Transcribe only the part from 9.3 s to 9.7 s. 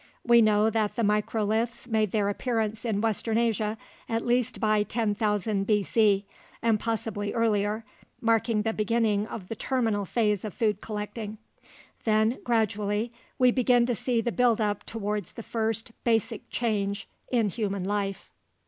the